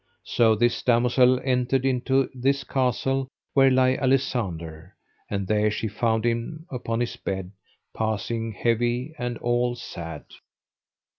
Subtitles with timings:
[0.23, 4.93] So this damosel entered into this castle where lay Alisander,
[5.29, 7.51] and there she found him upon his bed,
[7.95, 10.25] passing heavy and all sad.